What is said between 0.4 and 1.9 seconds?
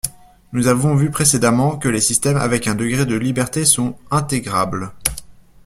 Nous avons vu précédemment que